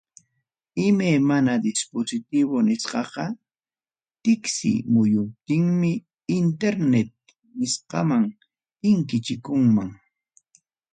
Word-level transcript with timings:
Imay 0.87 1.17
mana 1.29 1.53
dispositivo 1.67 2.57
nisqaqa 2.67 3.25
tiksimuyuntinpim 4.23 6.01
internet 6.41 7.11
nisqaman 7.57 8.23
tinkichikunman. 8.79 9.89